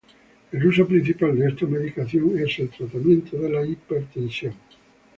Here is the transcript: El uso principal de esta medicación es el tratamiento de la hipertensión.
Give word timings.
El 0.51 0.65
uso 0.65 0.87
principal 0.87 1.37
de 1.37 1.49
esta 1.49 1.67
medicación 1.67 2.35
es 2.39 2.57
el 2.57 2.69
tratamiento 2.69 3.37
de 3.37 3.49
la 3.51 3.63
hipertensión. 3.63 4.55